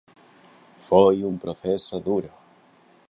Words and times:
Foi 0.87 1.17
un 1.29 1.35
proceso 1.43 1.95
duro. 2.07 2.31